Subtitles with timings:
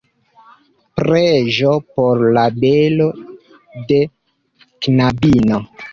[1.01, 3.11] Preĝo por la belo
[3.93, 4.03] de
[4.87, 5.63] knabino.